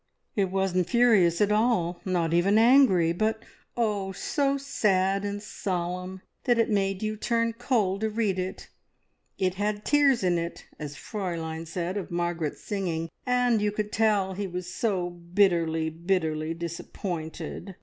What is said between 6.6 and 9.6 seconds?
made you turn cold to read it! `It